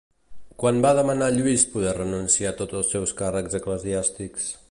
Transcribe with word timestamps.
Quan 0.61 0.79
va 0.85 0.93
demanar 0.99 1.27
Lluís 1.35 1.65
poder 1.75 1.93
renunciar 1.99 2.49
a 2.51 2.55
tots 2.63 2.79
els 2.81 2.91
seus 2.97 3.15
càrrecs 3.23 3.61
eclesiàstics? 3.63 4.53